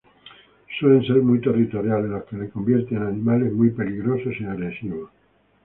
Suelen 0.79 1.05
ser 1.05 1.17
muy 1.17 1.39
territoriales, 1.39 2.09
lo 2.09 2.25
que 2.25 2.35
los 2.35 2.49
convierte 2.51 2.95
en 2.95 3.03
animales 3.03 3.53
muy 3.53 3.69
peligrosos 3.69 4.33
y 4.39 4.45
agresivos. 4.45 5.11